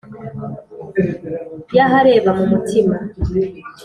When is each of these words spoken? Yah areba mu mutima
Yah 1.77 1.89
areba 1.99 2.29
mu 2.37 2.45
mutima 2.51 2.97